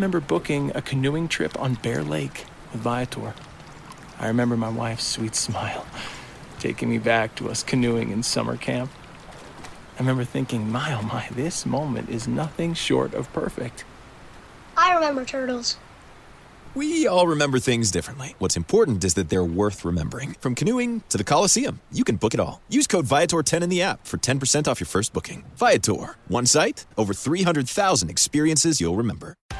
[0.00, 3.34] remember booking a canoeing trip on Bear Lake with Viator.
[4.18, 5.84] I remember my wife's sweet smile
[6.58, 8.90] taking me back to us canoeing in summer camp.
[9.96, 13.84] I remember thinking, my oh my, this moment is nothing short of perfect.
[14.74, 15.76] I remember turtles.
[16.74, 18.34] We all remember things differently.
[18.38, 20.34] What's important is that they're worth remembering.
[20.40, 22.62] From canoeing to the Coliseum, you can book it all.
[22.70, 25.44] Use code Viator10 in the app for 10% off your first booking.
[25.56, 29.34] Viator, one site, over 300,000 experiences you'll remember.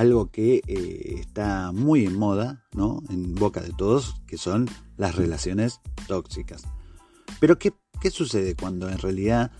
[0.00, 3.02] algo que eh, está muy en moda, ¿no?
[3.10, 6.62] En boca de todos, que son las relaciones tóxicas.
[7.38, 9.52] Pero ¿qué, qué sucede cuando en realidad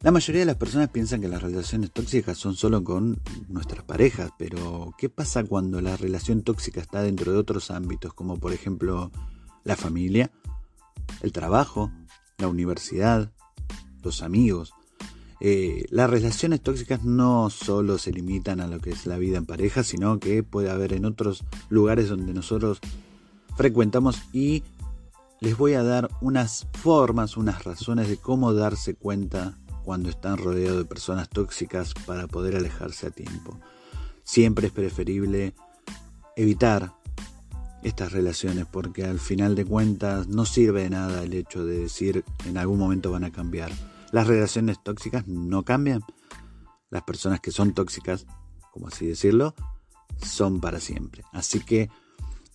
[0.00, 4.32] la mayoría de las personas piensan que las relaciones tóxicas son solo con nuestras parejas,
[4.36, 9.12] pero ¿qué pasa cuando la relación tóxica está dentro de otros ámbitos, como por ejemplo
[9.62, 10.32] la familia,
[11.22, 11.92] el trabajo,
[12.38, 13.32] la universidad,
[14.02, 14.74] los amigos?
[15.40, 19.46] Eh, las relaciones tóxicas no solo se limitan a lo que es la vida en
[19.46, 22.80] pareja, sino que puede haber en otros lugares donde nosotros
[23.56, 24.62] frecuentamos y
[25.40, 30.78] les voy a dar unas formas, unas razones de cómo darse cuenta cuando están rodeados
[30.78, 33.58] de personas tóxicas para poder alejarse a tiempo.
[34.24, 35.54] Siempre es preferible
[36.34, 36.92] evitar
[37.82, 42.24] estas relaciones porque al final de cuentas no sirve de nada el hecho de decir
[42.46, 43.70] en algún momento van a cambiar
[44.12, 46.02] las relaciones tóxicas no cambian.
[46.90, 48.26] Las personas que son tóxicas,
[48.72, 49.54] como así decirlo,
[50.22, 51.22] son para siempre.
[51.32, 51.90] Así que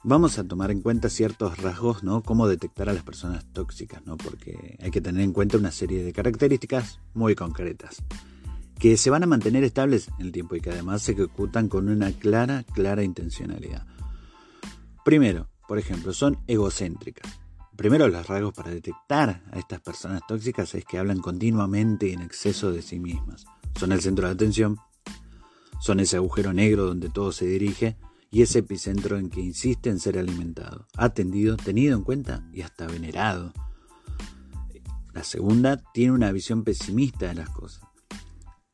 [0.04, 2.24] vamos a tomar en cuenta ciertos rasgos, ¿no?
[2.24, 4.18] Cómo detectar a las personas tóxicas, ¿no?
[4.18, 8.04] Porque hay que tener en cuenta una serie de características muy concretas
[8.82, 11.88] que se van a mantener estables en el tiempo y que además se ejecutan con
[11.88, 13.86] una clara, clara intencionalidad.
[15.06, 17.40] Primero, por ejemplo, son egocéntricas.
[17.82, 22.22] Primero, los rasgos para detectar a estas personas tóxicas es que hablan continuamente y en
[22.22, 23.46] exceso de sí mismas.
[23.74, 24.78] Son el centro de atención,
[25.80, 27.98] son ese agujero negro donde todo se dirige
[28.30, 32.86] y ese epicentro en que insiste en ser alimentado, atendido, tenido en cuenta y hasta
[32.86, 33.52] venerado.
[35.12, 37.84] La segunda tiene una visión pesimista de las cosas.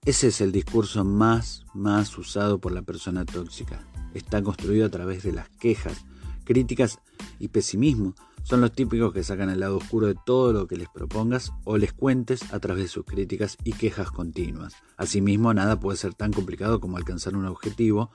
[0.03, 3.87] Ese es el discurso más, más usado por la persona tóxica.
[4.13, 6.03] Está construido a través de las quejas,
[6.43, 6.99] críticas
[7.39, 8.13] y pesimismo
[8.47, 11.77] son los típicos que sacan el lado oscuro de todo lo que les propongas o
[11.77, 14.73] les cuentes a través de sus críticas y quejas continuas.
[14.95, 18.09] Asimismo, nada puede ser tan complicado como alcanzar un objetivo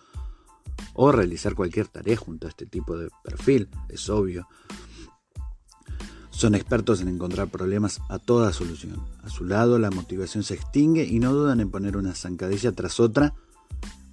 [0.94, 4.48] o realizar cualquier tarea junto a este tipo de perfil, es obvio.
[6.30, 9.04] Son expertos en encontrar problemas a toda solución.
[9.22, 13.00] A su lado la motivación se extingue y no dudan en poner una zancadilla tras
[13.00, 13.34] otra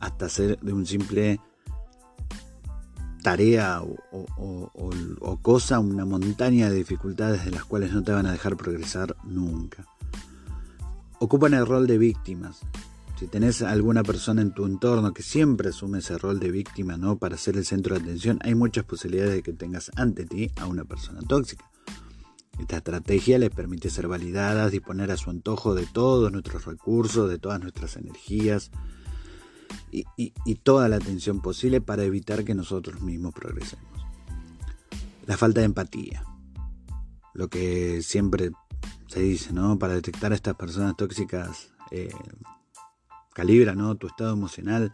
[0.01, 1.40] hasta hacer de un simple
[3.22, 8.57] tarea o, cosa, una montaña de dificultades de las cuales no te van a dejar
[8.57, 9.85] progresar nunca.
[11.19, 12.62] Ocupan el rol de víctimas.
[13.19, 17.18] Si tenés alguna persona en tu entorno que siempre asume ese rol de víctima ¿no?
[17.18, 20.68] para ser el centro de atención, hay muchas posibilidades de que tengas ante ti a
[20.68, 21.69] una persona tóxica.
[22.60, 27.39] Esta estrategia les permite ser validadas, disponer a su antojo de todos nuestros recursos, de
[27.39, 28.71] todas nuestras energías,
[29.92, 33.86] y, toda la atención posible para evitar que nosotros mismos progresemos.
[35.25, 36.24] La falta de empatía,
[37.33, 38.51] lo que siempre
[39.07, 39.80] se dice, ¿no?
[39.80, 42.10] Para detectar a estas personas tóxicas, eh,
[43.33, 43.95] calibra, ¿no?
[43.95, 44.94] Tu estado emocional.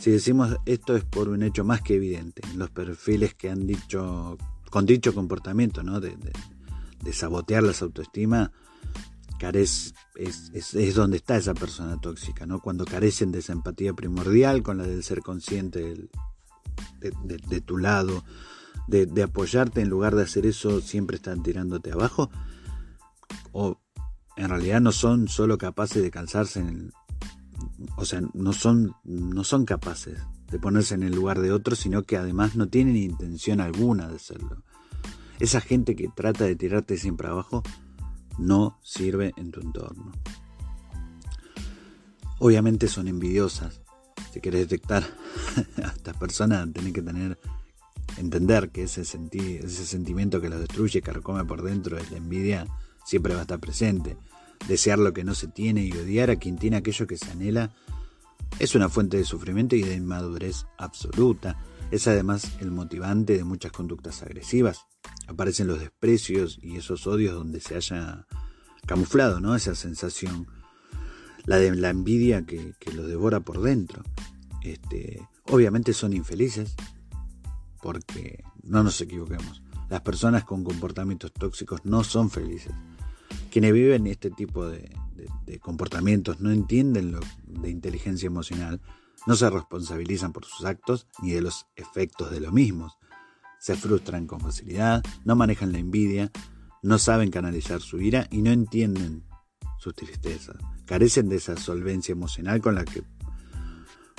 [0.00, 4.36] Si decimos esto es por un hecho más que evidente, los perfiles que han dicho,
[4.70, 6.00] con dicho comportamiento, ¿no?
[6.00, 6.16] De,
[7.02, 8.52] de sabotear la autoestima,
[9.38, 12.60] carece, es, donde está esa persona tóxica, ¿no?
[12.60, 16.08] Cuando carecen de esa empatía primordial con la del ser consciente
[17.00, 18.24] de, tu lado,
[18.88, 22.30] de, apoyarte en lugar de hacer eso, siempre están tirándote abajo?
[23.52, 23.80] ¿O
[24.36, 26.92] en realidad no son solo capaces de cansarse en
[27.96, 30.18] o sea, no son, no son capaces
[30.50, 34.16] de ponerse en el lugar de otros, sino que además no tienen intención alguna de
[34.16, 34.62] hacerlo.
[35.38, 37.62] Esa gente que trata de tirarte siempre abajo
[38.38, 40.12] no sirve en tu entorno.
[42.38, 43.80] Obviamente son envidiosas.
[44.32, 45.02] Si quieres detectar
[45.82, 47.38] a estas personas, tenés que tener
[48.18, 52.66] entender que ese, ese sentimiento que los destruye, que recome por dentro, es la envidia,
[53.04, 54.16] siempre va a estar presente.
[54.68, 57.70] Desear lo que no se tiene y odiar a quien tiene aquello que se anhela
[58.58, 61.58] es una fuente de sufrimiento y de inmadurez absoluta.
[61.90, 64.86] Es además el motivante de muchas conductas agresivas.
[65.28, 68.26] Aparecen los desprecios y esos odios donde se haya
[68.86, 69.54] camuflado ¿no?
[69.54, 70.48] esa sensación.
[71.44, 74.02] La de la envidia que, los devora por dentro.
[74.62, 76.74] Este, obviamente son infelices
[77.80, 79.62] porque no nos equivoquemos.
[79.88, 82.72] Las personas con comportamientos tóxicos no son felices.
[83.50, 84.90] Quienes viven este tipo de,
[85.60, 88.80] comportamientos no entienden lo de inteligencia emocional,
[89.26, 92.96] no se responsabilizan por sus actos ni de los efectos de los mismos.
[93.58, 96.30] Se frustran con facilidad, no manejan la envidia,
[96.82, 99.24] no saben canalizar su ira y no entienden
[99.78, 100.56] sus tristezas.
[100.84, 103.02] Carecen de esa solvencia emocional con la que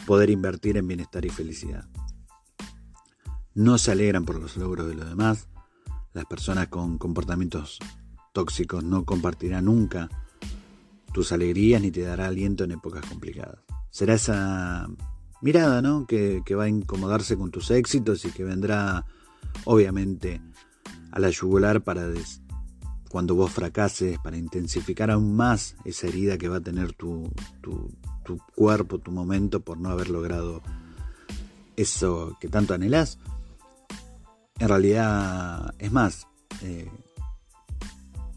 [0.05, 1.87] poder invertir en bienestar y felicidad.
[3.53, 5.47] No se alegran por los logros de los demás.
[6.13, 7.79] Las personas con comportamientos
[8.33, 10.09] tóxicos no compartirá nunca
[11.13, 13.66] tus alegrías ni te dará aliento en épocas complicadas.
[13.89, 14.87] Será esa
[15.41, 16.05] mirada, ¿no?
[16.05, 19.05] Que, va a incomodarse con tus éxitos y que vendrá,
[19.65, 20.41] obviamente,
[21.11, 22.07] a la yugular para
[23.09, 27.31] cuando vos fracases, para intensificar aún más esa herida que va a tener tu,
[27.61, 27.89] tu,
[28.55, 30.61] cuerpo, tu momento por no haber logrado
[31.77, 33.17] eso que tanto anhelás.
[34.59, 36.27] En realidad, es más,
[36.61, 36.91] eh,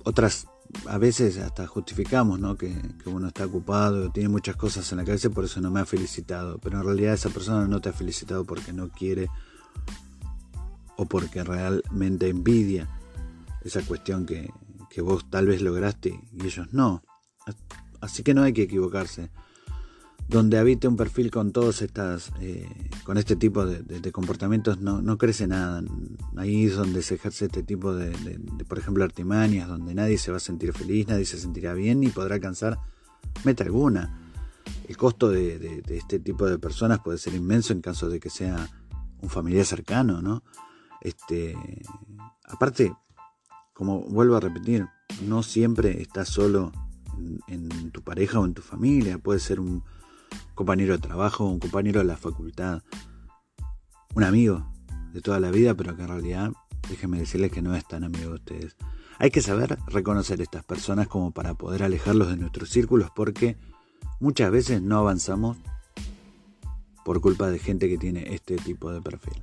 [0.04, 0.46] otras
[0.86, 2.56] a veces hasta justificamos ¿no?
[2.56, 2.74] que,
[3.06, 6.58] uno está ocupado, tiene muchas cosas en la cabeza, por eso no me ha felicitado.
[6.58, 9.28] Pero en realidad esa persona no te ha felicitado porque no quiere
[10.96, 12.88] o porque realmente envidia
[13.62, 14.50] esa cuestión que,
[14.90, 17.02] que vos tal vez lograste y ellos no.
[18.00, 19.30] Así que no hay que equivocarse
[20.30, 22.68] donde habite un perfil con todos estas, eh,
[23.02, 25.82] con este tipo de, comportamientos, no, crece nada.
[26.36, 28.12] Ahí es donde se ejerce este tipo de,
[28.68, 32.10] por ejemplo, artimañas, donde nadie se va a sentir feliz, nadie se sentirá bien ni
[32.10, 32.78] podrá alcanzar
[33.42, 34.30] meta alguna.
[34.86, 38.68] El costo de, este tipo de personas puede ser inmenso en caso de que sea
[39.20, 40.44] un familiar cercano, ¿no?
[41.00, 41.56] Este,
[42.44, 42.94] aparte,
[43.72, 44.86] como vuelvo a repetir,
[45.26, 46.70] no siempre estás solo
[47.48, 49.82] en tu pareja o en tu familia, puede ser un
[50.54, 52.82] compañero de trabajo, un compañero de la facultad,
[54.14, 54.66] un amigo
[55.12, 56.52] de toda la vida, pero que en realidad,
[56.88, 58.76] déjenme decirles que no es tan amigo de ustedes.
[59.18, 63.56] Hay que saber reconocer estas personas como para poder alejarlos de nuestros círculos porque
[64.18, 65.58] muchas veces no avanzamos
[67.04, 69.42] por culpa de gente que tiene este tipo de perfil.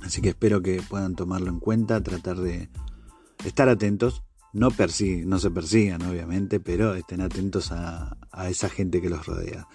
[0.00, 2.68] Así que espero que puedan tomarlo en cuenta, tratar de
[3.44, 4.22] estar atentos,
[4.52, 9.66] no, no se persigan obviamente, pero estén atentos a, a esa gente que los rodea.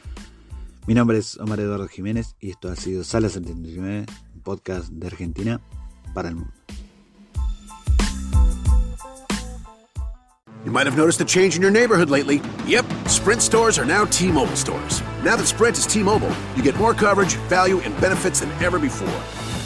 [0.88, 4.06] Mi nombre es Omar Eduardo Jiménez y esto ha sido Sala 79,
[4.36, 5.61] un podcast de Argentina
[6.14, 6.54] para el mundo.
[10.64, 12.42] You might have noticed a change in your neighborhood lately.
[12.66, 15.04] Yep, Sprint stores are now T-Mobile stores.
[15.23, 19.44] Now that Sprint is T-Mobile, you get more coverage, value, and benefits than ever before.